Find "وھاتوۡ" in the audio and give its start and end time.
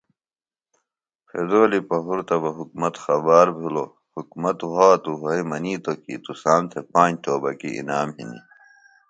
4.73-5.17